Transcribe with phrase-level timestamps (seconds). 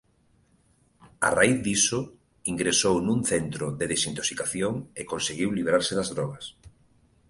[1.27, 1.99] A raíz diso
[2.51, 6.45] ingresou nun centro de desintoxicación e conseguiu librarse das drogas.